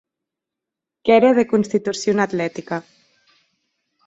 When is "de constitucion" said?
1.39-2.17